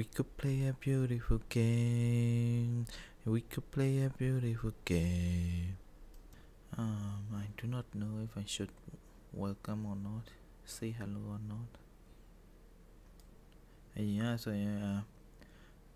[0.00, 2.86] We could play a beautiful game.
[3.26, 5.76] We could play a beautiful game.
[6.78, 8.70] Um, I do not know if I should
[9.34, 10.24] welcome or not,
[10.64, 11.70] say hello or not.
[13.96, 14.78] အရင်ကဆိုရင်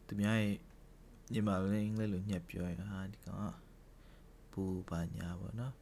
[0.07, 0.55] သူများရဲ့
[1.33, 3.55] ညီမလေးအင်္ဂလိပ်လိုညက်ပြောရင်ဟာဒီကောင်က
[4.53, 5.75] ပူပါညာပေါ့နော်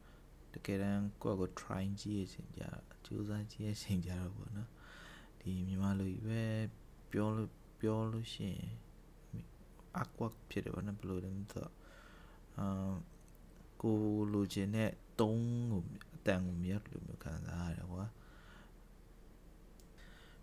[0.53, 2.63] တကယ်တမ်းကိုယ့်ကို try ကြည့်ရချင်းကြ
[3.05, 4.69] ကြိုးစားကြည့်ရချင်းကြတော့ပေါ့နော်
[5.39, 6.41] ဒီမြန်မာလိုကြီးပဲ
[7.11, 7.51] ပြောလို့
[7.83, 8.71] ပြောလို့ရှိရင်
[10.01, 11.71] awkward ဖြစ်တယ်ဗောနော်ဘယ်လိုလဲမသိတော့
[12.57, 12.93] အာ
[13.81, 13.97] ကို
[14.33, 15.83] လိုချင်တဲ့တုံးကို
[16.15, 18.05] အတန်ကိုမြတ်လို့မျိုးခံစားရတယ်ကွာ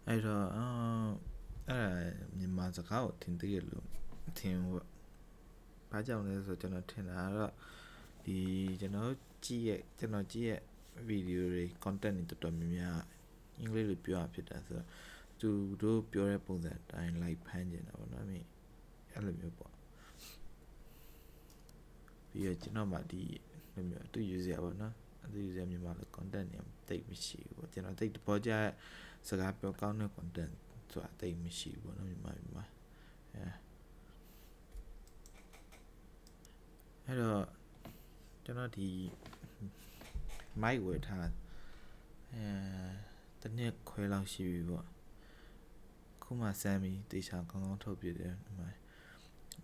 [0.06, 0.66] အဲ့တော့အာ
[1.68, 1.84] အဲ့
[2.18, 3.86] ဒါမြန်မာစကားကိုသင်သိရလို့
[4.38, 4.58] သင်
[5.90, 7.52] ဘာကြောင့်လဲဆိုတော့ကျွန်တော်ထင်တာကတော့
[8.24, 8.38] ဒီ
[8.80, 9.12] ကျွန်တော်
[9.44, 10.60] ကြည့်ရဲ့ကျွန်တော်ကြည့်ရဲ့
[11.08, 12.98] ဗီဒီယိုတွေ content တွေတော်တော်များများ
[13.58, 14.88] အင်္ဂလိပ်လိုပြောရဖြစ်တာဆိုတော့
[15.40, 15.50] သူ
[15.82, 18.46] တို့ပြောတဲ့ပုံစံအတိုင်း like ဖမ်းကျင်တာပေါ့နော်မင်း
[19.12, 19.72] အဲ့လိုမျိုးပေါ့
[22.30, 23.22] ပြီးတော့ကျွန်တော်မှဒီ
[23.74, 24.94] လိုမျိုးသူ user ပေါ့နော်
[25.32, 28.50] သူ user မြန်မာလို content တွေတိတ်မရှိဘူးပေါ့ကျွန်တော်တိတ်တပေါ်ကြ
[29.28, 30.52] စကားပြောကောင်းတဲ့ content
[30.90, 32.64] ဆိုတာတိတ်မရှိဘူးပေါ့နော်မြန်မာမြန်မာ
[33.32, 33.44] အဲ
[37.06, 37.44] အဲ့တော့
[38.44, 38.88] ကျွန်တော်ဒီ
[40.62, 41.28] mic ဝယ်ထား
[42.32, 42.44] အဲ
[43.40, 44.86] တနည်းခွဲလောက်ရှိပြီပေါ့
[46.32, 48.68] ခုမှစမ်းပြီးတေချာကောင်းကောင်းထုတ်ပြတယ်ဒီမှာ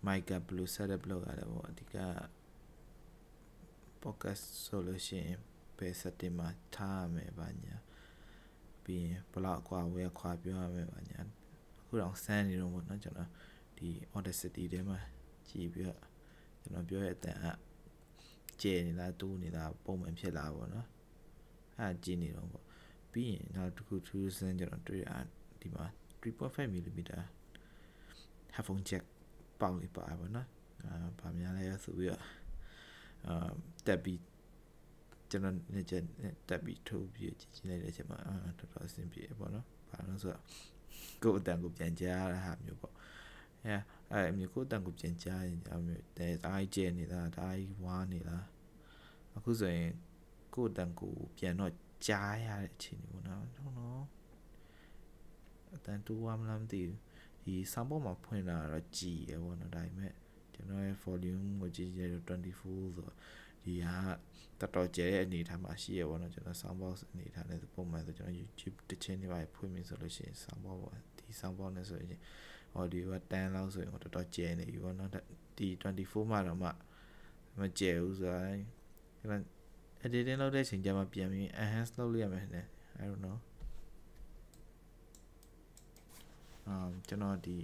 [0.05, 1.95] mic ကဘယ်လို setup လုပ်ရတယ်ပေါ့အဓိက
[4.03, 5.39] podcast ဆိုလို့ရှိရင်
[5.77, 7.75] ဘယ် setting မှာထားရမယ်ဘာညာ
[8.83, 11.19] ပြီးရင်ဘလောက်ကွာဝဲခွာပြောရမယ်ဘာညာ
[11.79, 13.29] အခုတော့စမ်းနေတော့ပေါ့နော်ကျွန်တော်
[13.77, 14.99] ဒီ Audacity ထဲမှာ
[15.49, 16.01] ကြည့်ပြီးတော့
[16.61, 17.45] ကျွန်တော်ပြောရဲ့အတန်က
[18.61, 20.87] ကျဲနေတာတူးနေတာပုံမှန်ဖြစ်လာပေါ့နော်
[21.77, 22.65] အဲ့ကြည့်နေတော့ပေါ့
[23.11, 25.09] ပြီးရင်နောက်တစ်ခုထူးဆန်းကျွန်တော်တွေ့ရ
[25.61, 25.87] ဒီမှာ
[26.21, 26.99] 3.5 mm
[28.55, 29.03] headphone jack
[29.59, 30.47] ပေါက်လေးပါပါနော်
[30.83, 32.21] အာဗာများလဲဆိုပြီးတော့
[33.27, 33.49] အာ
[33.87, 34.21] တက်ပြီး
[35.29, 36.03] ကျွန်တော်နေချက်
[36.49, 40.43] တက်ပြီးထိုးပြီးကြည့်ကြည့်လိုက်တဲ့အချိန်မှာအာတော်တော်အဆင်ပြေပေါ့နော်ဘာလို့ဆိုတော့
[41.23, 42.93] ကိုယ်အတန်ကိုပြန်ကြားရတာမျိုးပေါ့
[43.65, 43.75] အဲ
[44.11, 48.37] အဲ့မျိုးကိုယ်အတန်ကိုပြန်ကြားရင်အမျိုးတဲအားကြီးကျနေတာဒါကြီးဝါနေတာ
[49.35, 49.91] အခုဆိုရင်
[50.53, 51.73] ကိုယ်အတန်ကိုပြန်တော့
[52.07, 54.16] ကြားရတဲ့အချိန်မျိုးနော်ဟုတ်နော်အ
[55.87, 56.99] တန်တူဝါမလားမသိဘူး
[57.43, 60.13] ဒီဆောင်းပေါ်မှာဖွင့်လာတော့ကြည်ရပေါ့နော်ဒါပေမဲ့
[60.53, 63.13] ကျွန်တော်ရဲ့ volume ကိုကြည့်ရတော့24ဆိုတော့
[63.65, 63.85] ဒီက
[64.59, 72.19] တော်တော်ကျဲတဲ့အနေအထားမှာရှိရပေါ့နော်ကျွန်တော် sound box အနေအထားနဲ့ပုံမှန်ဆိုကျွန်တော် YouTube တစ်ချင်းတွေပါဖွင့်ပြီးဆိုလို့ရှိရင် sound box ပေါ့ဒီ sound box နဲ့ဆိုရင်
[72.79, 75.11] audio က10လောက်ဆိုရင်တော်တော်ကျဲနေပြီပေါ့နော်
[75.57, 76.69] ဒီ24မှာတော့မှ
[77.59, 78.43] မကျဲဘူးဆိုတော့
[79.19, 79.43] ကျွန်တော်
[80.05, 82.65] editing လုပ်တဲ့အချိန်ကျမှပြန်ပြီး enhance လုပ်လို့ရမယ်နဲ့
[83.01, 83.37] I don't know
[86.67, 87.57] အမ်ကျွန်တော်ဒီ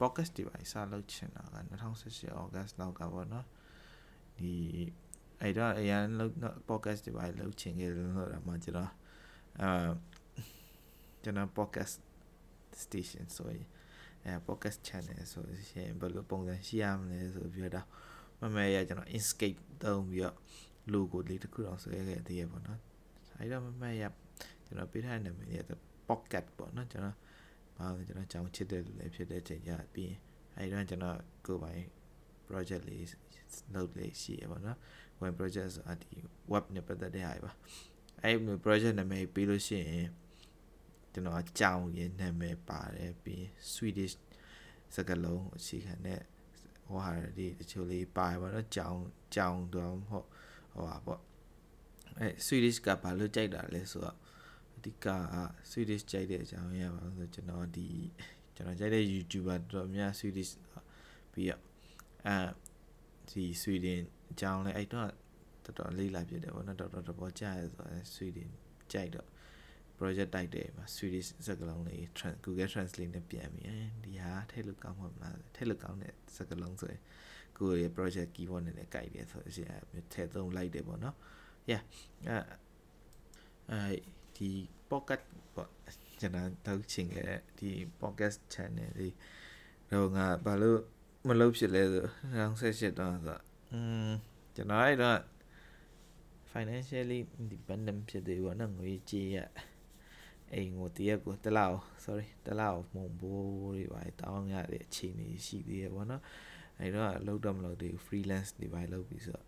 [0.00, 1.56] podcast တွေပါစလုပ်ချင်တာက
[1.96, 3.46] 2018 August လောက်ကပေါ့နော်
[4.38, 4.52] ဒီ
[5.40, 6.32] အဲ့တော့အရင်လုပ်
[6.68, 8.90] podcast တွေပါလုပ်ချင်ခဲ့တယ်လို့တော့မှကျွန်တော်
[9.62, 9.90] အာ
[11.22, 11.96] ကျွန်တော် podcast
[12.82, 13.66] station ဆိုရင်
[14.24, 17.86] အဲ podcast channel ဆိုရင်ဘယ်လိုပုံစံရှိရမလဲဆိုပြီးတော့
[18.40, 20.36] မမဲရကျွန်တော် Inkscape သုံးပြီးတော့
[20.92, 22.80] logo လေးတစ်ခုတော့ဆွဲခဲ့သေးရပေါ့နော်
[23.38, 24.04] အဲ့တော့မမဲရ
[24.64, 25.72] ကျွန်တော်ပေးထားတဲ့နာမည်က
[26.08, 27.16] pocket ပေါ့နော်ကျွန်တော်
[27.76, 30.12] ဘာလို့ကျွန်တော်ကြောင်ချစ်တဲ့လူလည်းဖြစ်တဲ့ချိန်ကြပြီး
[30.56, 31.84] အဲဒီတော့ကျွန်တော်ကိုယ်ပိုင်
[32.48, 33.06] project လေး
[33.74, 34.78] လုပ်လေးရှိရပါတော့
[35.22, 36.14] web project ဆိုတာဒီ
[36.52, 37.52] web နဲ့ပတ်သက်တဲ့ဟာပါ
[38.22, 40.08] အဲဒီ project နာမည်ပြီးလို့ရှိရင်
[41.12, 43.42] ကျွန်တော်ကြောင်ရဲ့နာမည်ပါတယ်ပြီး
[43.72, 44.14] Swedish
[44.94, 46.20] စကားလုံးအခြေခံတဲ့
[46.86, 48.98] ဟိုဟာဒီတချို့လေးပါပါတော့ကြောင်
[49.34, 50.26] ကြောင်တော့ဟုတ်
[50.72, 51.20] ဟိုပါပေါ့
[52.18, 54.16] အဲ Swedish ကဘာလို့ကြိုက်တာလဲဆိုတော့
[54.86, 55.08] အဓိက
[55.70, 57.88] Swedish ကြိုက်တဲ့အကြောင်းရပါဆိုကျွန်တော်ဒီ
[58.54, 60.52] ကျွန်တော်ကြိုက်တဲ့ YouTuber တော်တော်များ Swedish
[61.32, 61.62] ပြီးတော့
[62.26, 62.36] အဲ
[63.30, 64.02] ဒီ Sweden
[64.32, 65.10] အကြောင်းလဲအဲ့တော့
[65.64, 68.50] တော်တော်လေးလာပြတယ်ဗောနော်တော်တော်တော်ပေါ်ကြားရဆိုတော့ Sweden
[68.92, 69.28] ကြိုက်တော့
[69.98, 72.02] project တိုက်တယ်မှာ Swedish စကားလုံးလေး
[72.44, 73.66] Google Translate နဲ့ပြန်ပြီး
[74.04, 77.02] ဒီဟာထည့်လို့ကောင်းမှာမလားထည့်လို့ကောင်းတဲ့စကားလုံးဆိုရင်
[77.58, 79.68] ကိုယ့်ရဲ့ project keyboard နဲ့လည်းကြိုက်တယ်ဆိုတော့ရှင်
[80.12, 81.16] ထည့်သုံးလိုက်တယ်ဗောနော်
[81.70, 81.82] yeah
[83.70, 83.80] အဲ
[84.35, 84.49] ဒီ
[84.89, 85.21] pocket
[85.55, 85.69] ပေါ့
[86.19, 87.69] ကျွန်တော်တောက်ချင်ခဲ့ဒီ
[88.01, 89.15] podcast channel လေး
[89.91, 90.79] တော့ငါဘာလို့
[91.27, 92.05] မလုပ်ဖြစ်လဲဆို
[92.37, 93.39] 2018တော့ဆို
[93.71, 94.11] อืม
[94.55, 95.19] ကျွန်တော်အဲ့တော့
[96.51, 99.37] financially independent ဖြစ်သေးဘူးနော်ငွေကြေးရ
[100.53, 106.23] အိမ်ကိုတရက်ကိုတလောက် sorry တလောက်မုံဘိုးတွေပါတောင်းရတဲ့အခြေအနေရှိသေးရပေါ့နော်
[106.79, 109.47] အဲ့တော့လုပ်တော့မလုပ်သေးဘူး freelance တွေပါလုပ်ပြီးဆိုတော့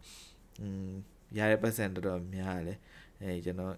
[0.62, 0.92] อืม
[1.38, 2.80] ရတဲ့ပတ်စံတော်တော်များတယ်
[3.22, 3.76] အဲကျွန်တော်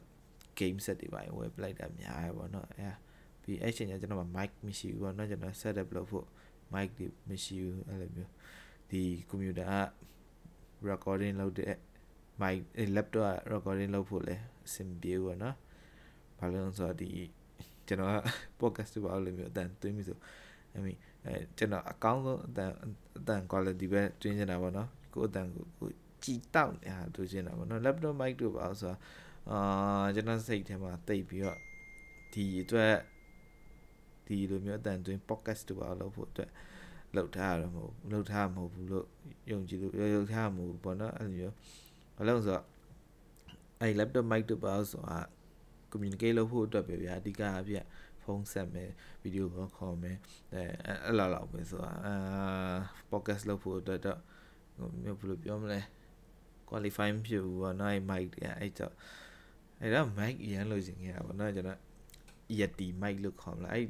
[0.59, 2.95] game set တွေပါဝယ်ပလိုက်တာများရပါတော့အဲဘ
[3.43, 6.27] ပြီးအဲ့ချိန်ကျကျွန်တော်မှာ mic မရှိဘူးပေါ့နော်ကျွန်တော် setup လုပ်ဖို့
[6.75, 8.31] mic တွေမရှိဘူးအဲ့လိုမျိုး
[8.91, 9.77] ဒီ computer က
[10.89, 11.77] recording လုပ်တဲ့
[12.43, 12.59] mic
[12.97, 14.37] laptop က recording လုပ်ဖို့လဲ
[14.67, 15.57] အဆင်ပြေဘူးပေါ့နော်
[16.39, 17.09] ဘာလို့လဲဆိုတော့ဒီ
[17.87, 18.17] ကျွန်တော်က
[18.61, 20.19] podcast တွေပါလို့မျိုးအတန်သွင်းပြီဆို
[20.77, 20.97] I mean
[21.27, 22.71] အဲကျွန်တော်အကောင်းဆုံးအတန်
[23.19, 25.89] အတန် quality ပဲတွင်းနေတာပေါ့နော်ကိုအတန်ကိုကို
[26.25, 28.99] ကြည်တောက်နေတာတွင်းနေတာပေါ့နော် laptop mic တို့ပါဆိုတော့
[29.49, 29.59] အာ
[30.15, 31.59] ကျွန်တော်စိတ်ထဲမှာတိတ်ပြီးတော့
[32.33, 32.95] ဒီအတွက်
[34.27, 36.51] ဒီလိုမျိုးအတန်တွင်း podcast တို့ပါလို့ဖို့အတွက်
[37.17, 39.07] လောက်ထားရတော့မဟုတ်လောက်ထားမဟုတ်ဘူးလို့
[39.51, 41.55] ယုံကြည်လို့လောက်ထားမဟုတ်ဘူးပေါ့နော်အဲ့လိုမျိုး
[42.17, 42.65] ဘာလို့ဆိုတော့
[43.81, 45.19] အဲ့ laptop mic တို့ပါဆိုတာ
[45.93, 47.75] communicate လုပ်ဖို့အတွက်ပဲဗျာအဓိကအပြ
[48.23, 48.91] ဖုန်းဆက်မယ်
[49.23, 50.17] ဗီဒီယိုကောခေါ်မယ်
[50.55, 50.63] အဲ
[51.05, 52.15] အဲ့လောက်လောက်ပဲဆိုတာအာ
[53.11, 54.21] podcast လုပ်ဖို့အတွက်တော့
[55.03, 55.81] မျိုးဘယ်လိုပြောမလဲ
[56.69, 58.95] qualify မဖြစ်ဘူးပေါ့နော်အဲ့ mic တွေအဲ့တော့
[59.81, 61.79] အဲ့တော့ mic ရန်လို့ရှင်ခဲ့တာပေါ့နော်ကျွန်တော်
[62.59, 63.87] Yeti mic လို့ခေါ်မလားအဲ့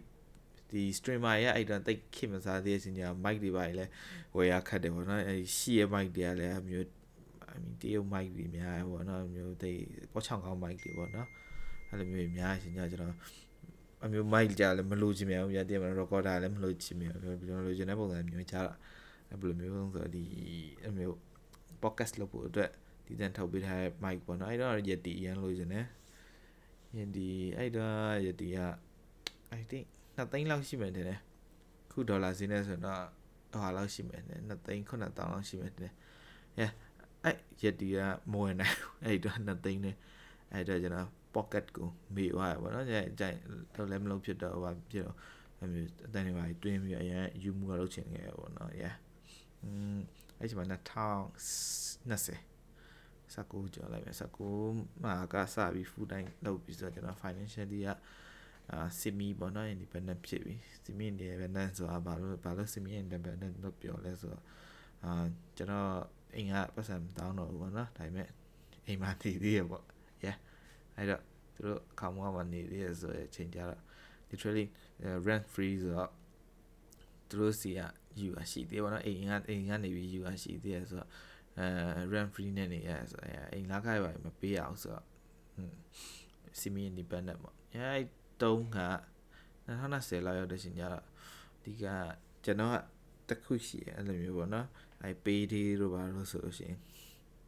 [0.71, 3.85] ဒီ streamer ရဲ့အဲ့တော့တိတ်ခင်မစားသေးတဲ့အချိန်ကျ mic တွေပါလေ
[4.37, 6.87] ဝယ်ရခတ်တယ်ပေါ့နော်အဲ့ရှီရဲ့ mic တွေကလည်းအမျိုး
[7.53, 9.81] I mean တရုတ် mic တွေများပေါ့နော်မျိုးတိတ်
[10.13, 11.29] ပေါ်ချောင်းကောင်း mic တွေပေါ့နော်
[11.89, 13.17] အဲ့လိုမျိုးများရှင်ကြကျွန်တော်
[14.05, 18.63] အမျိုး mic ကြလည်းမလို့ချင်မြန်ဘူးပြတည်မှာ recorder လည်းမလို့ချင်မြန်ဘူးကျွန်တော်လိုချင်တဲ့ပုံစံမျိုးကြတာ
[19.31, 20.25] အဲ့ဘယ်လိုမျိုးဆိုတော့ဒီ
[20.89, 21.17] အမျိုး
[21.83, 22.71] podcast လုပ်ဖို့အတွက်
[23.11, 25.87] ဒီတန်ထုတ်ပေးထားတဲ့ mic ပေါ့နော်အဲ့တော့ Yeti ရန်လို့ချင်တယ်
[26.97, 27.29] Yeti
[27.59, 28.59] အဲ့တော့ Yeti က
[29.59, 29.85] I think
[30.17, 31.19] 2သိန်းလောက်ရှိမယ်တဲ့
[31.91, 33.03] ခုဒေါ်လာဈေးနဲ့ဆိုတော့
[33.53, 35.93] ဟာလောက်ရှိမယ်တဲ့2သိန်း9000လောက်ရှိမယ်တဲ့
[36.61, 36.73] yeah
[37.25, 37.99] အဲ့ Yeti က
[38.33, 39.97] မဝင်နိုင်အဲ့တော့2သိန်းနဲ့
[40.53, 43.37] အဲ့တော့ကျွန်တော် pocket ကိုမေ့သွားရပါတော့။ကြိုင်ကြိုင်
[43.75, 45.17] တော့လည်းမလုပ်ဖြစ်တော့ဘာဖြစ်တော့
[45.63, 48.95] အမျိုးအတန်းတွေပါတွင်းပြီးအရင်ယူမှုကလုပ်ချင်ခဲ့ပေါ့နော်။ yeah
[49.63, 49.99] อืม
[50.39, 52.50] အဲ့ဒီမှာ2020
[53.35, 54.49] စကူကြော်လိုက်မယ်စကူ
[55.03, 57.89] မှာကစပြီး full time လုပ်ပြီးဆိုတော့ကျွန်တော် financially က
[58.73, 60.55] အာ semi ပေါ့နော် independent ဖြစ်ပြီ
[60.85, 64.45] semi independent ဆိုတာဘာလို့ဘာလို့ semi independent လို့ပြောလဲဆိုတော့
[65.05, 65.25] အာ
[65.57, 65.91] ကျွန်တော်
[66.37, 68.29] အိမ်ကပတ်စံတောင်းတော့ဘူးပေါ့နော်ဒါပေမဲ့
[68.87, 69.85] အိမ်မှာတည်သေးရပေါ့
[70.25, 70.37] yeah
[70.97, 71.23] အဲ့တော့
[71.55, 73.81] သူတို့ခေါင်းမမှာနေသေးရဆိုတဲ့အချိန်ကျတော့
[74.31, 74.67] literally
[75.27, 76.11] rent free ဆိုတော့
[77.29, 77.81] သူတို့စီက
[78.21, 81.11] ယူရရှိသေးပါတော့အိမ်ကအိမ်ကနေပြီးယူရရှိသေးရဆိုတော့
[81.59, 81.67] အဲ
[82.13, 85.07] rent free နဲ့နေရဆိုတော့အိမ်လာခိုင်းပါမပေးအောင်ဆိုတော့
[86.61, 87.99] semi independent ပေါ့အဲ
[88.43, 88.79] တုံးက
[89.69, 91.05] 2010လောက်ရောက်တဲ့ချိန်ကျတော့
[91.65, 91.87] ဒီက
[92.45, 92.77] ကျွန်တော်က
[93.29, 94.67] တခုရှိရအဲ့လိုမျိုးပေါ့နော်
[95.03, 96.79] အဲ pay day တို့ပါလို့ဆိုလို့ရှိရင်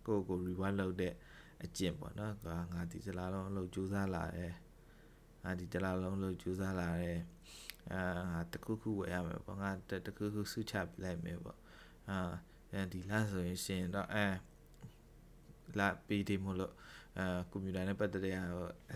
[0.07, 1.15] ကိုကို reward လုပ်တဲ့
[1.65, 4.53] အကျင့်ပေါ့နော်ငါငါဒီတလားလုံးအလုပ်ကြိုးစားလာတယ်
[5.45, 7.21] ငါဒီတလားလုံးအလုပ်ကြိုးစားလာတယ်
[7.93, 8.01] အာ
[8.33, 9.71] ငါတခုခုဝယ်ရမယ်ပေါ့ငါ
[10.07, 11.59] တခုခုစုချပြလိုက်မယ်ပေါ့
[12.09, 12.19] အာ
[12.73, 14.27] အဲဒီလဆိုရင်ရှင်တော့အဲ
[15.79, 16.73] လာပေးတယ်မလို့
[17.19, 18.35] အာကွန်ပျူတာနဲ့ပတ်သက်တဲ့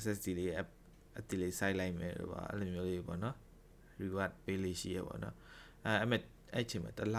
[0.03, 0.53] SSD လေး
[1.19, 3.37] အတိလေးစိုက်လိုက်မယ်တော့အဲ့လိုမျိုးလေးပေါ့နော်
[4.01, 5.35] reward ပေးလေးရှိရပေါ့နော်
[5.85, 6.21] အဲအဲ့မဲ့
[6.55, 7.17] အဲ့ချိန်မှာတလ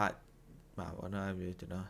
[0.77, 1.87] ပါပေါ့နော်အဲ့မျိုးကျွန်တော်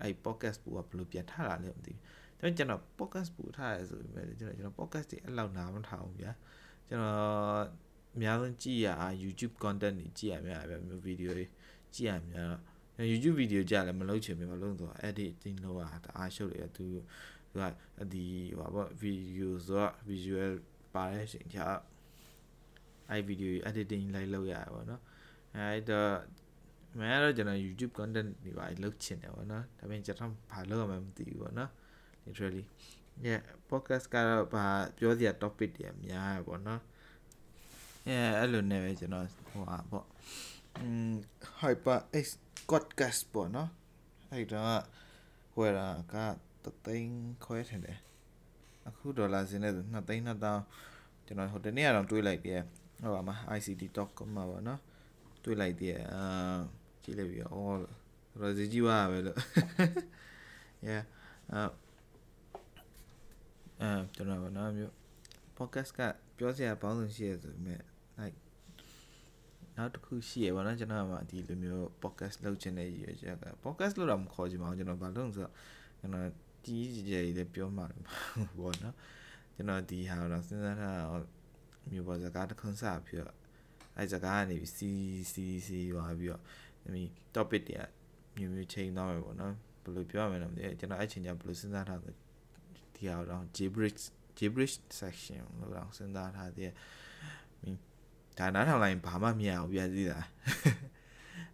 [0.00, 2.00] အဲ့ podcast ပူကဘယ်လိုပြန်ထားတာလဲမသိဘူး
[2.38, 6.32] ကျွန်တော်ကျွန်တော် podcast ပူထားရဆိုပေမဲ့ကျွန်တော်ကျွန်တော် podcast တွေအဲ့လောက်နားမထားဘူးဗျာ
[6.88, 7.64] ကျွန်တော်
[8.14, 8.88] အများဆုံးကြည့်ရ
[9.22, 11.46] YouTube content တွေကြည့်ရများဗျာမျိုး video တွေ
[11.94, 12.52] ကြည့်ရများ
[13.10, 16.86] YouTube video ကြလည်းမလုပ်ချင်ဘူးဘာလို့လဲဆိုတော့ editing လုပ်ရတာအားရှုပ်တယ်သူ
[17.50, 17.64] သူက
[18.12, 18.24] ဒီ
[18.58, 20.52] ဟိုပါ video ဆိုတော့ visual
[20.94, 21.58] ပါတဲ့အချိန်ကျ
[23.10, 25.02] အဲ့ video editing လိုက်လုပ်ရတာပေါ့နော်
[25.54, 26.12] အဲ့တော့
[26.98, 31.70] မင်းတော့ကျွန်တော် YouTube content တွေပါလုပ်ချင်တယ်ပေါ့နော်ဒါပေမဲ့ကျွန်တော်ဘာလုပ်ရမှမသိဘူးပေါ့နော်
[32.24, 32.64] literally
[33.26, 34.66] yeah podcast ကတော့ဘာ
[34.98, 36.80] ပြောစရာ topic တွေအများရပေါ့နော်
[38.10, 40.06] yeah အဲ့လိုနဲ့ပဲကျွန်တော်ဟိုဟာပေါ့
[40.78, 41.12] อืม
[41.60, 42.26] hyper x
[42.70, 43.70] podcast ပေါ့နော်
[44.32, 44.82] အဲ့တော့
[45.54, 46.14] ဟိုရာက
[46.64, 47.14] တသိန်း
[47.44, 47.98] ခွဲထင်တယ်
[48.88, 52.60] အခုဒေါ်လာစင်းနဲ့2သိန်း2000ကျွန်တော်ဟိုတနေ့ကတော့တွေးလိုက်တယ်
[53.02, 54.80] ဟိုပါမှာ ICT.com မှာပေါ့နော်
[55.44, 56.22] တွေးလိုက်တယ်အာ
[57.02, 57.78] ကြည့်လိုက်ပြီးအော်
[58.40, 59.38] ရောစီကြီးပါပဲလို့
[60.88, 61.02] yeah
[61.52, 61.62] အဲ
[63.80, 64.92] အဲကျွန်တော်ကနော်မျိုး
[65.58, 66.00] podcast က
[66.36, 67.80] ပြောစရာပေါင်းစုံရှိရဆိုပေမဲ့
[68.20, 68.38] like
[69.76, 75.52] နောက်တစ်ခုရှိရပါတော့ကျွန်တော်ကဒီလိုမျိုး podcast လုပ်ချင်တဲ့ရည်ရွယ်ချက်က podcast လုပ်တာမခေါ်ချင်ပါဘူးကျွန်တော်ဘာလို့လဲဆိုတော့
[76.00, 76.28] ကျွန်တော်
[76.64, 77.86] တီးကြည်ကြည်လေးပြောမှာ
[78.58, 78.96] ပေါ့နော်
[79.54, 80.98] ကျွန်တော်ဒီဟာတော့စဉ်းစားထား
[81.90, 83.34] မျိုးပေါ်စကားတစ်ခုစပြီးတော့
[83.98, 84.90] အဲစကားကနေပြီးစီ
[85.32, 86.42] စီစီသွားပြီးတော့
[86.94, 87.02] ဒီ
[87.34, 87.84] topic တွေက
[88.36, 92.10] မျိုးမျိုးချိန်သွားမယ်ပေါ့နော်ဘယ်လိုပြောရမလဲမသိကျွန်တော်အဲ့ချိန်ကျဘယ်လိုစဉ်းစားထားလဲ
[92.94, 94.02] ဒီဟာတော့ gibberish
[94.38, 96.72] gibberish section လို့တော့စဉ်းစားထားတဲ့
[98.42, 100.20] ဒါနားထောင်လိုက်ဘာမှမရဘူးပြသေးတာ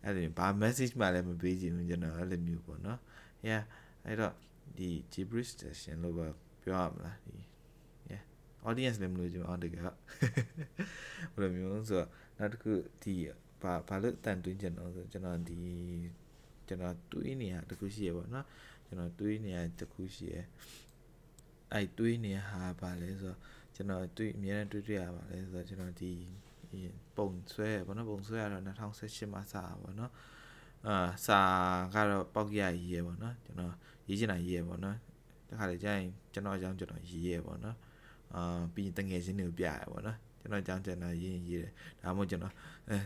[0.04, 2.98] အဲ့လိုဘာ message မှလည်းမပေးချင်ဘူးကျွန်တော်အဲ့လိုမျိုးပေါ့နော်
[3.48, 3.62] yeah
[4.06, 4.34] အဲ့တော့
[4.78, 6.26] ဒီ gibberish section လို့ပဲ
[6.62, 7.36] ပြောရမလားဒီ
[8.10, 8.22] yeah
[8.68, 9.94] audience လည်းမလို့ကျွန်တော်တကယ်ဘယ်
[11.40, 13.14] လိုမျိုးဆိုတော့နောက်တစ်ခုဒီ
[13.62, 15.56] ဘာဘာလို့တန်တွင်းကျွန်တော်ဆိုကျွန်တော်ဒီ
[16.68, 18.46] ကျွန်တော်တွေးနေရတခုရှိရပေါ့နော်
[18.86, 20.36] ကျွန်တော်တွေးနေရတခုရှိရ
[21.72, 23.38] အဲ့တွေးနေဟာဘာလဲဆိုတော့
[23.74, 26.12] ကျွန်တော်တွေးအများနဲ့တွေးတွေ့ရပါလဲဆိုတော့ကျွန်တော်ဒီ
[27.16, 30.12] ပုံဆွဲပေါ့နော်ပုံဆွဲရတော့2018မှာစတာပေါ့နော်
[30.86, 31.40] အာစာ
[31.94, 33.74] ကတော့ပောက်ရရေးရပေါ့နော်ကျွန်တော်
[34.08, 34.96] ရေးချင်တာရေးရပေါ့နော်
[35.48, 37.76] တခါလေကျရင်ကျွန်တော်အကြောင်းကျွန်တော်ရေးရပေါ့နော်
[38.34, 41.72] အာပြီးတငယ်ချင်းတွေကိုပြရပေါ့နော်ကျွန်တော်အကြောင်းကျွန်တော်ရေးရင်ရေးတယ်
[42.02, 42.54] ဒါမှမဟုတ်ကျွန်တော်
[42.88, 42.96] အဲ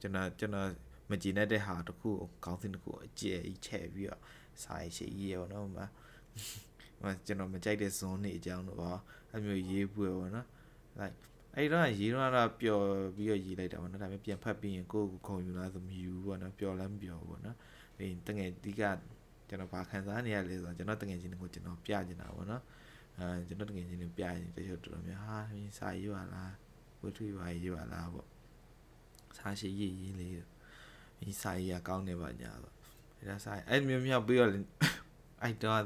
[0.00, 0.68] ကျွန်တော်ကျွန်တော်
[1.10, 2.10] မကြည်တဲ့ဟာတစ်ခု
[2.44, 4.22] ခေါင်းစဉ်တစ်ခုအကျယ်ကြီးချဲ့ပြီးတော့
[4.62, 5.86] စာရေးရှိရေးရပေါ့နော်မှာ
[7.26, 8.92] ကျွန်တော်မကြိုက်တဲ့ဇွန်နေအကြောင်းတော့ပါ
[9.30, 10.46] အဲ့မျိုးရေးပွေပေါ့နော်
[11.00, 11.16] like
[11.58, 12.84] အဲ့တော့ရေးတော့တော့ပျော်
[13.16, 17.56] ပြီးတော့ရေးလိုက်တာပေါ့နော်ဒါပေမဲ့ပြန်ဖတ်ပြီးရင်ကိုယ့်ကိုခုံယူလားဆိုမယူဘူးပေါ့နော်ပျော်လည်းမပျော်ဘူးပေါ့နော်
[17.96, 18.82] ပြီးတငယ်ဒီက
[19.48, 22.62] ကျွန်တော်ဘာခံစားနေရလဲဆိုတော့ကျွန်တော်တငယ်ချင်းကိုကျွန်တော်ပြချင်တာပေါ့နော်
[23.18, 26.52] အဲကျွန်တော်တငယ်ချင်းကိုပြရင်တချို့တော်တော်များဟာမင်းစာရေးပါလား
[27.02, 28.26] ဝတ္ထုပါရေးပါလားပေါ့
[29.38, 30.32] စာရှိရေးရေးလေး
[31.18, 32.74] မင်းစာရေးကကောင်းနေပါညာပေါ့
[33.18, 34.50] အဲ့ဒါစာအဲ့မျိုးမြောက်ပြီးတော့
[35.42, 35.78] အဲ့တော့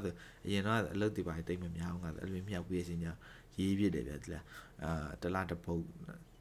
[0.45, 3.11] အရင်တော့အလုပ်တွေပါတိတ်မများအောင်ကအဲ့လိုမြောက်ပြီးစင်ညာ
[3.59, 4.43] ရေးပြတယ်ဗျဒီလား
[4.83, 5.83] အာတလားတစ်ပုတ်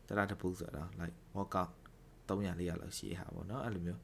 [0.08, 1.70] တလားတစ်ပုတ်ဆိုတော့ like workout
[2.28, 4.00] 300 400လောက်ရှိဟာပေါ့နော်အဲ့လိုမျိုး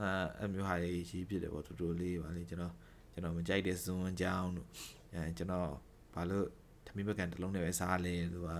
[0.00, 2.74] အဲအဲ့မျိုးဟာရေးရေးပြတယ်ပေါ့တူတူလေးပါလေကျွန်တော်
[3.12, 4.68] ကျွန်တော်မကြိုက်တဲ့ဇွန်အကြောင်းတို့
[5.14, 5.68] အဲကျွန်တော်
[6.14, 6.46] ဘာလို့
[6.86, 8.50] သမီးပကံတစ်လုံးနဲ့ပဲစားလဲလို့က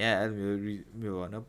[0.00, 0.58] ရဲအဲ့လိုမျိုး
[1.00, 1.44] မျိုးပေါ့နော်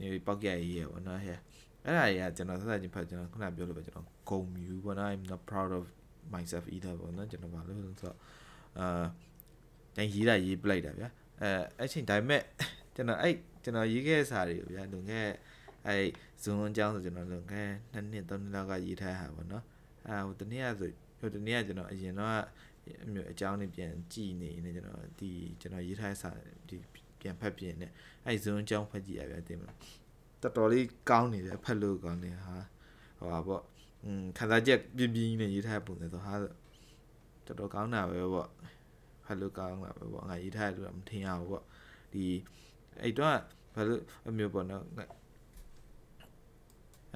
[0.00, 1.38] ဒီပောက်ကြရေးရပေါ့နော်ဟဲ့
[1.84, 5.84] အဲ့ဒါကြီးကကျွန်တော်ဆက်ဆက်ချင်းဖတ်ကျွန်တော်ခုနပြောလို့ပဲကျွန်တော်ဂုံမြူပေါ့နော် I'm not proud of
[6.34, 8.16] myself either ပေါ့နော်ကျွန်တော်ဘာလို့လဲဆိုတော့
[8.78, 9.04] အာ
[9.98, 11.08] တိုင်းရေးတာရေးပလိုက်တာဗျာ
[11.42, 12.42] အဲအဲ့ချိန်ဒါပေမဲ့
[12.94, 15.28] ကျွန်တော်အဲ့ကျွန်တော်ရေးခဲ့တဲ့စာတွေကိုဗျာလွန်ခဲ့
[15.86, 16.06] အဲ့
[16.42, 19.64] ဇွန်အကြောင်းဆိုကျွန်တော်လွန်ခဲ့2နှစ်3နှစ်လောက်ကရေးထားတာပေါ့နော်
[20.08, 22.34] အဲဟိုတနေ့ကဆိုဟိုတနေ့ကကျွန်တော်အရင်တော့
[23.04, 26.30] အမျိုးအကြောင်းတွေပြန်ကြည့်နေနေကျွန်တော်ဒီကျွန်တော်ရေးထားတဲ့စာ
[26.68, 26.76] ဒီ
[27.20, 27.86] ပြန်ဖတ်ပြင်နေ
[28.24, 29.78] အဲ့ဇွန်အကြောင်းဖတ်ကြည့်ရဗျာတင်မလား
[30.42, 32.54] တော်တော်လေးကောင်းနေတယ်ဖတ်လို့ကောင်းနေဟာ
[33.18, 33.62] ဟိုပါပေါ့
[34.04, 38.48] อืมခံစားချက်ပြင်းပြင်းနဲ့ရေးထားတဲ့ပုံစံဆိုဟာတော်တော်ကောင်းတာပဲပေါ့
[39.28, 41.64] ဖတ်လို့ကောင်းတာပဲပေါ့ငါရေးထားတယ်လို့မထင်ရဘူးပေါ့
[42.12, 42.24] ဒီ
[43.02, 43.38] အဲ့တော့
[43.74, 44.82] ဘာလို့အမျိုးပေါ့နော်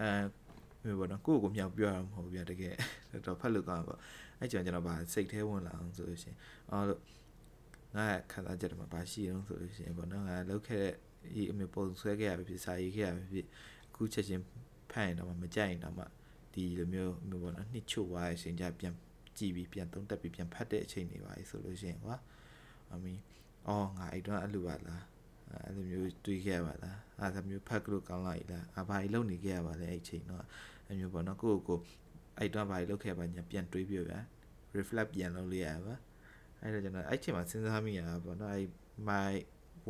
[0.01, 0.09] အဲ
[0.85, 2.75] မျိုးပေါ့နော်ကိုယ့်ကိုမြောက်ပြောရမှာမဟုတ်ဘူးဗျတကယ်
[3.27, 4.01] တော့ဖတ်လို့ကောင်းပါပေါ့
[4.39, 6.39] အဲ့ကြောင့်ကျွန်တော်ဗာစိတ်แท้ဝင်လာအောင်ဆိုလို့ရှိရင်
[6.71, 7.01] အော်လို့
[7.97, 10.95] ငါခံစားချက်တွေမှာဗာရှိအောင်ဆိုလို့ရှိရင်ပေါ့နော်ငါလောက်ခဲ့တဲ့
[11.35, 13.41] ဒီအမျိုးပုံဆွဲခဲ့ရပြီစာရေးခဲ့ရပြီ
[13.91, 14.43] အခုချက်ချင်း
[14.91, 16.05] ဖတ်ရင်တော့မကြိုက်ရင်တော့မှ
[16.55, 18.95] ဒီလိုမျိုးမျိုးပေါ့နော်နှစ်ချို့သွားတဲ့အချိန်ကျပြန်
[19.39, 22.17] ကြည့်ပြီးပြန်သုံးတက်ပြီးပြန်ဖတ်တဲ့အချိန်တွေပါဆိုလို့ရှိရင်ကွာ
[22.93, 23.15] အမီ
[23.69, 25.05] အော်ငါအဲ့တော့အဲ့လိုပါလား
[25.67, 30.45] အဲ့လိုမျိုးတွေးခဲ့ပါလားအဲ့လိုမျိုးဖတ်လို့ကောင်းလိုက်လားအဘာကြီးလုံနေခဲ့ရပါလဲအဲ့ချိန်တော့
[30.87, 31.79] အဲ့မျိုးပေါ့နော်ကိုကိုကို
[32.39, 34.21] အဲ့တော့ဘာကြီးလုပ်ခဲ့ပါညာပြန်တွေးပြဗျာ
[34.77, 35.95] reflect ပြန်လုပ်လိုက်ရပါ
[36.61, 38.67] အဲ့တော့ကျွန်တော်အဲ့ချိန်မှာစဉ်းစားမိရတာပေါ့နော်အဲ့
[39.09, 39.35] my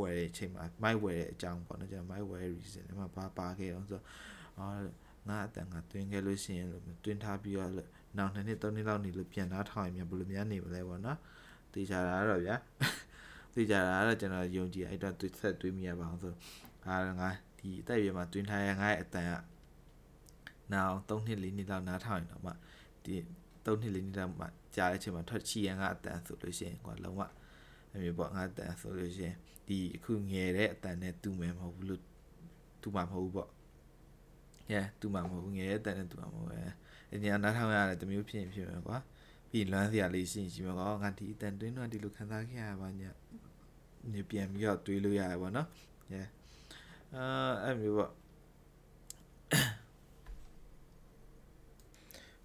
[0.01, 4.01] ဝယ်တဲ့အချိန်မှာ my ဝယ်တဲ့အကြောင်းပေါ့နော်ကျွန်တော် my ဝယ် reason အဲ့မှာပါပါခဲ့တော့ဆို
[4.59, 4.75] အော်
[5.29, 7.73] ငါအတန်ငါတွင်းခဲ့လို့ရှိရင်လို့တွင်းထားပြီးတော့
[8.16, 11.19] နောက်နှစ်နှစ်သုံးနှစ်လောက်နေလို့ပြန်သားထောင်ရင်မြန်ဘယ်လိုများနေမလဲပေါ့နော်
[11.75, 12.57] တေချာတာတော့ဗျာ
[13.54, 16.35] တေချာတာတော့ကျွန်တော်ယုံကြည်အဲ့တော့တွေ့ဆက်တွေးမိရပါအောင်ဆို
[16.87, 17.28] အာငါ
[17.59, 19.33] ဒီအသက်အရွယ်မှာတွင်းထားရငါရဲ့အတန်က
[20.73, 22.52] နောက်3နှစ်4နှစ်လောက်နားထောင်ရင်တော့မှ
[23.04, 23.14] ဒီ
[23.64, 27.21] 3နှစ်4နှစ်လောက်မှကြားတဲ့အချိန်မှာထွက်ချီရန်ကအတန်ဆိုလို့ရှိရင်ကွာလုံးဝ
[27.92, 29.37] အမျိုးပေါ့ငါအတန်ဆိုလို့ရှိရင်
[29.69, 32.02] ဒီအခုငယ်တဲ့အတန်နဲ့တူမယ်မဟုတ်ဘူးလို့
[32.83, 33.50] တူမှာမဟုတ်ဘူးပေါ့
[34.73, 36.75] yeah တူမှာမဟုတ်ဘူးငယ်တဲ့အတန်နဲ့တူမှာမဟုတ်ဘူး
[37.14, 38.99] အညာနားထောင်ရတယ်တမျိုးဖြစ်ရင်ဖြစ်မယ်ကွာ
[39.50, 43.02] ပြီးလွမ်းစရာလေးရှိရင်ရှိမှာကွာငါဒီအတန်တွင်းတော့ဒီလိုခံစားခဲ့ရပါည
[44.12, 45.69] နေပြန်ပြီးတော့တွေးလို့ရတယ်ပေါ့နော်
[46.14, 46.28] yeah
[47.14, 48.12] အာအဲ့မျိုးပေါ့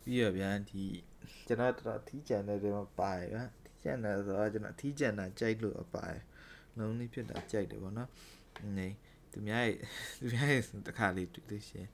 [0.01, 0.83] ပြီးရဗျာဒီ
[1.47, 6.23] ကျွန်တော်တော်ထီးကြံတဲ့တွေမှာပါတယ်ဗျာထီးကြံတယ်ဆိုတော့ကျွန်တော်ထီးကြံတာကြိုက်လို့အပါတယ်
[6.77, 8.09] လုံးလေးဖြစ်တာကြိုက်တယ်ပေါ့နော်
[8.79, 8.87] နေ
[9.31, 9.77] သူများရဲ့
[10.19, 11.87] သူများရဲ့တခါလေးတွေ့လို့ရှင်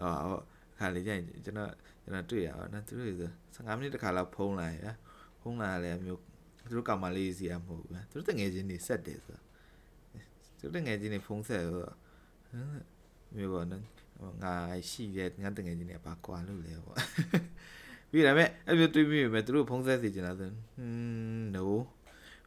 [0.00, 0.40] ဟောဟော
[0.78, 1.70] ခါလေးကျရင်ကျွန်တော်
[2.02, 4.84] ကျွန်တော်တွေ့ရအောင်နော်သူတို့ဆို15မိနစ်တခါလောက်ဖုံးလာရ
[5.40, 6.20] ဖုံးလာလည်းမျိုး
[6.68, 9.38] သူတို့ကောင်မလေးစီရမဟုတ်ဘူးသူတို့တငယ်ချင်းနေဆက်တယ်ဆို
[10.58, 11.82] သူတို့တငယ်ချင်းနေဖုံးဆက်ဆို
[13.36, 13.82] မျိုးပေါ့နော်
[14.42, 14.54] ငါ
[14.90, 16.98] ရှိတဲ့ငါတငယ်ချင်းနေပါကွာလို့လဲပေါ့
[18.10, 21.66] ပြီးဒါမဲ့အဲ့လိုတွေးမိပေမဲ့သူတို့ဖုံးဆက်စီချင်တာဆိုဟွန်း no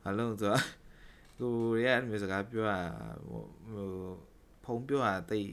[0.04, 0.64] ဘာလို့ဆိုတော့
[1.40, 2.74] ကိုရဲအဲ့မျိုးစကားပြောရ
[3.28, 3.88] ဟို
[4.66, 5.50] ဖုံးပြောရတိတ်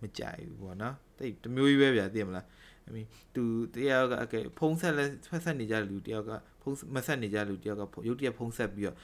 [0.00, 2.46] မကြိုက်ဘူးပေါ့နော်တိတ်တမျိုးကြီးပဲဗျာသိရမလား
[2.88, 3.02] အမီ
[3.34, 3.44] သူ
[3.74, 6.30] တယောက်ကအကဲဖုံးဆက်လဲဖက်ဆက်နေကြလူတယောက်က
[6.62, 8.96] ဖုံးမဆက်နေကြလူတယောက်ကရုပ်တရက်ဖုံးဆက်ပြီးတော့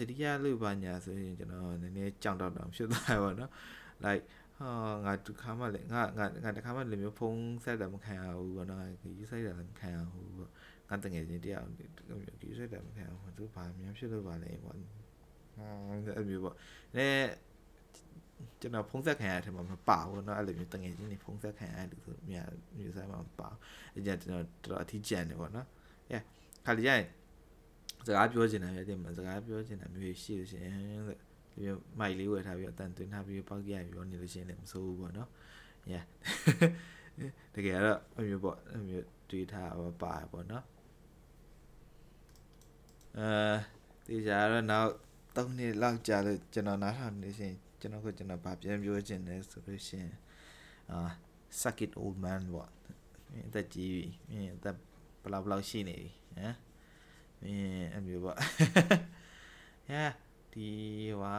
[0.00, 3.50] တတိယလို့ပါညာဆိုရင်ကျွန်တော်နည်းနည်းကြောင်တောက်တောင်ဖြစ်သွားပါတော့
[4.04, 4.24] like
[4.58, 4.70] ဟာ
[5.04, 10.50] ငါတခါမှလည်းငါငါငါတခါမှလည်းမျိုးဖုံးဆက်တာမခံရဘူးပေါ့နော်ဒီဆိုင်တာလည်းမခံရဘူးပေါ့
[10.88, 11.66] ငါတငယ်ချင်းတယောက်
[12.42, 16.54] ဒီဆိုင်တာမခံရဘူးသူဘာများဖြစ်လို့ပါလဲပေါ့အဲ့မျိုးပေါ့
[16.96, 17.08] အဲ
[18.59, 22.43] ကျွန်တော်ဖုံးဆက်ခံရတဲ့ထဲမှာမပါဘူးเนาะအဲ့လိုမျိုးတငယ်ချင်းတွေဖုံးဆက်ခံရတဲ့ဆိုမြာ
[22.77, 23.49] မျိုးဆိုင်မှာမပါ
[23.93, 25.67] အဲ့ကြကျွန်တော်တော်တော်အထီးကျန်တယ်ပေါ့နော်
[26.09, 26.17] အဲ
[26.65, 27.07] ခါလီကျရင်
[28.05, 31.63] စကားပြောချင်တယ်ပြတဲ့မှာစကားပြောချင်တာမျိုးရှိလို့ရှိရင်ဒီ
[31.99, 35.29] မိုက်လေးဝယ်ထားပြီးအတန်သွင်းထားပြီးပေါက်ကြရပြောနေလို့ရှိရင်လည်းမစိုးဘူးပေါ့နော်
[35.91, 36.05] yeah
[37.55, 40.65] တကယ်တော့အမျိုးပေါ့အမျိုးတွေးထားပါပါပေါ့နော်
[43.17, 43.27] အဲ
[44.07, 44.91] တေချာတော့နောက်
[45.35, 50.14] 3နှစ်လောက်ကြာလို့ကျွန်တော်နားထောင်နေရှင် ကျွန်တော်ကကျွန်တော်ဗာပြန်ပြောချင်တယ်ဆိုလို့ရှိရင်
[50.90, 50.98] အာ
[51.60, 52.70] suck it old man ပေါ့
[53.46, 54.06] အသက်ကြီးပြီ
[54.56, 54.76] အသက်
[55.22, 56.56] ဘလောက်ဘလောက်ရှိနေပြီဟမ်
[57.44, 58.38] အင်းအမျိုးပေါ့
[59.92, 60.10] yeah
[60.52, 60.68] ဒီ
[61.20, 61.36] ဟာ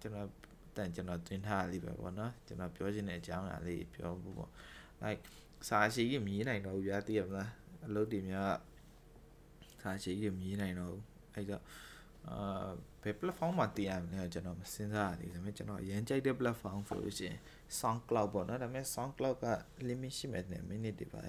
[0.00, 0.28] ကျွန်တော်
[0.76, 4.50] တန်ကျွန်တော်တွင်ထားလေးပဲပေါ့နော်ကျွန်တော်ပြောချင်တဲ့အကြောင်းအရာလေးပြောဖို့ပေါ့
[5.02, 5.22] like
[5.68, 7.50] စာရှိကြီးမြည်နိုင်တော့ဘူးဗျာသိရမလား
[7.86, 8.52] အလုပ်တွေများ
[9.82, 11.62] စာရှိကြီးမြည်နိုင်တော့ဘူးအဲ့တော့
[12.29, 12.69] အာ
[13.03, 17.39] ဘယ် platform မှာတည်ရမလဲကျွန်တော်မစဉ်းစားရသေးဘူးဒါပေမဲ့ကျွန်တော်အရင်ကြိုက်တဲ့ platform ဆိုလို့ရှိရင်
[17.79, 19.47] SoundCloud ပေါ့နော်ဒါပေမဲ့ SoundCloud က
[19.87, 21.21] limit ရှိမဲ့တဲ့ minute တွေပါ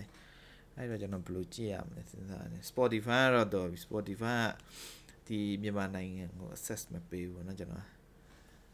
[0.77, 7.85] အဲ့တော့ကျွန်တော်ဘယ်လိုကြည့်ရမလဲစဉ်းစားရတယ် Spotify ကတော့တော့ Spotify ကဒီမြန်မာနိုင်ငံကို access မပေးဘူးเนาะကျွန်တော်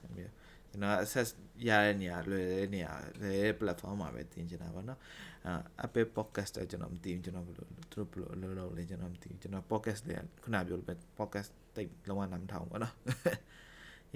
[0.00, 0.32] အဲ့မျိုး
[0.70, 1.28] ကျွန်တော် access
[1.68, 4.98] ရတဲ့နေရာလွယ်တဲ့နေရာလွယ်တဲ့ platform မှာပဲတင်ချင်တာပါเนาะ
[5.46, 5.52] အာ
[5.86, 12.94] Apple podcast တော့ကျွန်တော်မသိဘူးကျွန်တော်ဘယ်လိုသူတို့ဘယ်လိုလုပ်လုပ်လဲကျွန်တော်မသိဘူးကျွန်တော် podcast တွေခုနပြောလို့ပဲ podcast တိတ်လုံးဝနားမထောင်ဘူးเนาะ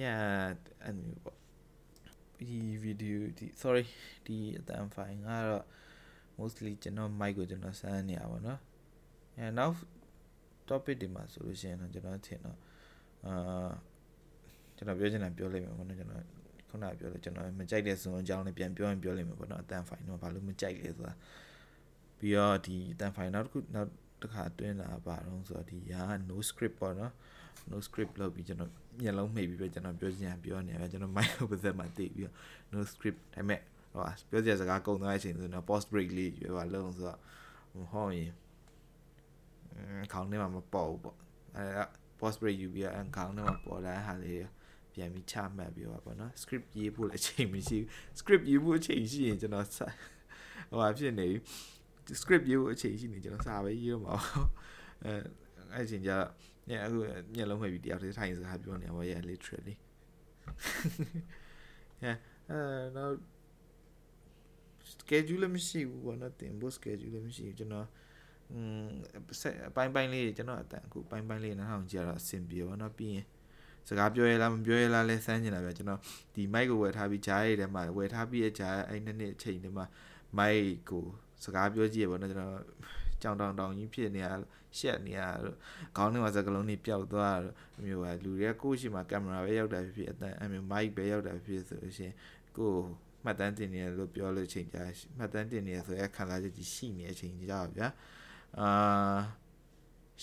[0.02, 0.50] yeah
[0.84, 1.36] အဲ့မျိုးပေါ့
[2.38, 3.84] ဒီ video ဒီ sorry
[4.26, 5.64] ဒီအတန် file ကတော့
[6.38, 8.60] mostly ကျွန်တော် mic ကိုကျွန်တော်စမ်းနေရပါတော့
[9.36, 9.74] အဲနောက်
[10.68, 12.58] topic တွေမှာဆိုလို့ရှိရင်တော့ကျွန်တော်ထင်တော့
[13.26, 13.70] အာ
[14.76, 16.22] ကျွန်တော်ပြောချင်တာပြောလိုက်မယ်ပေါ့နော်ကျွန်တော်
[16.68, 21.14] ခုနပြောလို့ကျွန်တော်မကြိုက်တဲ့ဇွန်အကြောင်းလေးပြန်ပြောရင်ပြောလိုက်မယ်ပေါ့နော်အတန် file တော့ဘာလို့မကြိုက်လဲဆိုတာ
[22.18, 23.90] ပြီးတော့ဒီအတန် file နောက်တစ်ခုနောက်
[24.22, 27.12] တစ်ခါတွင်းလာပါတော့ဆိုတော့ဒီဟာ no script ပေါ့နော်
[27.71, 32.35] no script လောက်ပြီးကျွန်တော်မျက်လုံးမှိတ်ပြီးပဲကျွန်တော်ပြောချင်တာပြောနေရပဲကျွန်တော် mic ကိုပါသက်မှာတိတ်ပြီးတော့
[32.73, 33.61] no script ဒါပေမဲ့
[33.93, 37.19] ဟိုပြောစရာစကားကုန်သွားတဲ့အချိန်ဆိုတော့ post break လေးရွယ်ပါလုံးဆိုတော့
[37.91, 38.31] ဟောရင်
[40.11, 41.17] ခေါင်းထဲမှာမပေါ်ဘူးပေါ့
[41.57, 41.83] အဲ
[42.19, 44.39] post break ယူပြီးအခေါင်းထဲမှာပေါ်လာတဲ့ဟာလေး
[44.93, 47.87] ပြန်ပြီးချမှတ်ပြီးတော့ပေါ့နော် script ရေးဖို့လည်းအချိန်မရှိဘူး
[48.19, 54.13] script ရေးဖို့အချိန်ရှိရင်ကျွန်တော်ဟိုဟာဖြစ်နေပြီ script ရေးဖို့အချိန်ရှိနေကျွန်တော်စာပဲရေးရမှာ
[55.03, 55.13] အဲ
[55.73, 56.11] အဲ့ချိန်ကျ
[56.69, 56.99] ညအခု
[57.35, 59.75] မျက်လုံးမှိတ်ပြီးတယောက်တည်းထိုင်စကားပြောနေရပါရဲ့ literally
[62.03, 62.17] yeah
[62.49, 62.59] အဲ
[62.95, 63.13] တော့
[64.91, 67.87] schedule လည်းမရှိဘူးပေါ့နော်တင်ဖို့ schedule လည်းမရှိဘူးကျွန်တော်
[68.51, 68.87] อืม
[69.39, 73.25] ဆက်အပိုင်းပိုင်းလေးကျွန်တော်အတန်အခုပိုင်းပိုင်းလေးနားထောင်ကြတော့အဆင်ပြေပါတော့ပြီးရင်
[73.87, 75.99] စကားပြောရလားမပြောရလားလဲစမ်းနေတာပဲကျွန်တော်
[76.35, 79.85] ဒီ mic ကိုဝယ်ထားပြီးဂျားရည်ထဲမှာဝယ်ထားပြီးရဲ့ဂျားအဲ့နှစ်နှစ်အချိန်တည်းမှာ
[80.37, 81.05] mic ကို
[81.43, 82.63] စကားပြောကြည့်ရပါတော့ကျွန်တော်
[83.23, 84.27] ကြောင်တောင်တောင်ကြီးဖြစ်နေရ
[84.77, 85.21] ရှက်နေရ
[85.97, 87.55] ခေါင်းထဲမှာစကလုံးတွေပျောက်သွားတော့
[87.85, 92.15] မျိုးပါလူတွေကကိုယ့်ရှိမှာကင်မရာပဲရောက်တာဖြစ်ဖြစ်အတန်အမျိုး mic ပဲရောက်တာဖြစ်ဖြစ်ဆိုလို့ရှိရင်
[92.57, 92.83] ကိုယ်
[93.23, 94.83] မှတ်တမ်းတင်နေရလို့ပြောလို့ချိန်ကြာ
[95.17, 97.87] မှတ်တမ်းတင်နေရဆိုရခံစားချက်ကြီးရှိနေတဲ့အချိန်ကြာပါဗျာ
[98.59, 98.67] အာ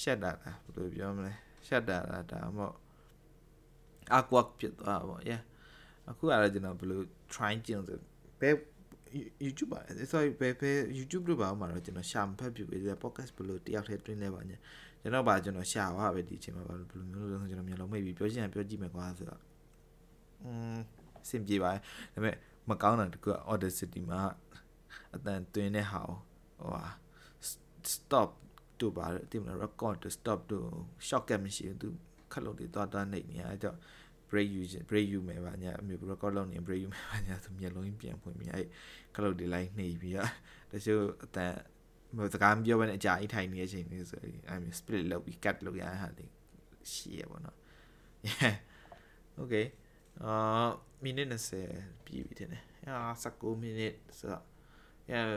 [0.00, 1.32] ရှက်တာလားဘယ်လိုပြောမလဲ
[1.66, 2.76] ရှက်တာလားဒါမှမဟုတ်
[4.16, 5.42] awkward ဖြစ်သွားပါဘော yeah
[6.08, 7.00] အခုကတော့ကျွန်တော်ဘယ်လို
[7.32, 7.98] try ကျင်ဆို
[8.40, 8.54] ဘယ်
[9.44, 9.80] YouTube ပါ
[10.12, 14.52] sorry ဘယ်ဘယ် YouTube တို့ပါမှာတော့ကျွန်တော်ရှာမဖတ်ပြပေးတယ် podcast ဘယ်လိုတယောက်တည်းတွင်းလဲပါည
[15.02, 19.40] ကျွန်တော်ပါကျွန်တော်ရှာသွားပဲဒီအချိန်မှာဘယ်လိုမျိုးလို့ကျွန်တော်မျိုးလုံးမိတ်ပြီးပြောချင်ပြောကြည့်မယ်ကွာဆိုတော့
[20.44, 20.78] อืม
[21.28, 21.80] စင်ပြေပါတယ်
[22.14, 22.36] ဒါပေမဲ့
[22.68, 24.20] မကောင်းတာတကူ Audacity မှာ
[25.14, 26.84] အတန်တွင်းတဲ့ဟာဟိုဟာ
[27.92, 28.28] stop
[28.80, 30.66] တို့ပါတင်မလား record to stop တို့
[31.08, 31.88] shortcut မရှိဘူးသူ
[32.32, 33.78] ခက်လို့တွေသွားသွားနေနေအဲကြောင့်
[34.30, 38.60] break use break use မယ်ပါညာအမျိုး record လုပ်နေ break use မယ်ပါညာသူမျက်လုံးပြန်ဖွင့်ပြီးအဲ
[39.14, 40.28] ခက်လို့တွေလိုက်နေပြီးอ่ะ
[40.72, 41.54] တချို့အတန်
[42.16, 46.26] မစကားမပြောဘဲနဲ့အကြာကြီးထိုင်နေတဲ့အချိန်လေးဆိုရင်အဲမျိုး split လုပ်ပြီး cut လုပ်ရတဲ့ဟာတွေ
[46.92, 47.56] ရှိရပါတော့
[48.28, 48.54] yeah
[49.40, 49.66] okay
[50.22, 50.68] အာ
[51.02, 51.28] မိနစ်
[51.66, 54.44] 20ပြည့်ပြီတဲ့။အာ19မိနစ်ဆိုတော့
[55.12, 55.28] yeah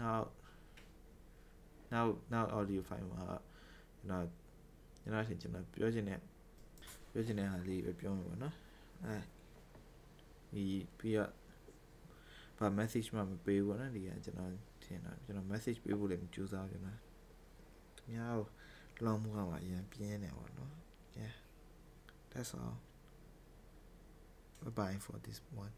[0.00, 0.20] now
[1.92, 3.22] now now audio file မှာ
[3.98, 4.26] ကျွန်တော်
[5.02, 6.20] ကျွန်တော်ထင်ကျွန်တော်ပြောချင်တဲ့
[7.18, 8.54] ပြောချင်တဲ့ဟာလေးပဲပြောမှာပေါ့နော်။
[9.04, 9.16] အဲ
[10.54, 10.66] ဒီ
[10.98, 11.32] ပြီးတော့
[12.58, 14.52] ဘာ message မှမပေးဘူးနော်ဒီကကျွန်တော်
[14.84, 16.98] ထင်တော့ကျွန်တော် message ပေးဖို့လည်းမကြိုးစားဘူးကျွန်တော်။
[17.96, 18.40] သူများ
[19.04, 20.72] လောင်းမှုကမှအရင်ပြင်းနေပါတော့။
[21.18, 21.34] Yeah
[22.32, 22.76] that's all
[24.62, 25.74] Bye bye for this one.